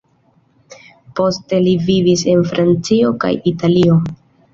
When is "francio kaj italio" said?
2.53-3.99